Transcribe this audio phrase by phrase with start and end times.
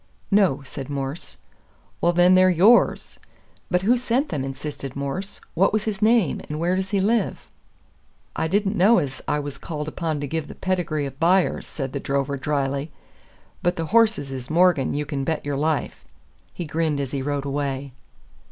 [0.31, 1.37] "No," said Morse.
[2.01, 3.19] "Well, then, they're YOURS."
[3.69, 5.39] "But who sent them?" insisted Morse.
[5.53, 7.51] "What was his name, and where does he live?"
[8.35, 11.93] "I didn't know ez I was called upon to give the pedigree o' buyers," said
[11.93, 12.91] the drover dryly;
[13.61, 16.03] "but the horses is 'Morgan,' you can bet your life."
[16.51, 17.91] He grinned as he rode away.